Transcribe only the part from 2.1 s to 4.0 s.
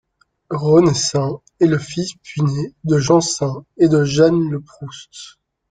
puîné de Jean Sain et